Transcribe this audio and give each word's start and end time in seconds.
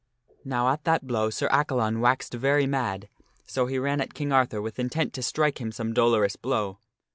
Now 0.43 0.69
at 0.69 0.83
that 0.85 1.05
blow 1.05 1.29
Sir 1.29 1.47
Accalon 1.49 1.99
waxed 1.99 2.33
very 2.33 2.65
mad, 2.65 3.07
so 3.45 3.67
he 3.67 3.77
ran 3.77 4.01
at 4.01 4.15
King 4.15 4.31
Arthur 4.31 4.59
with 4.59 4.79
intent 4.79 5.13
to 5.13 5.21
strike 5.21 5.61
him 5.61 5.71
some 5.71 5.93
dolorous 5.93 6.35
blow. 6.35 6.79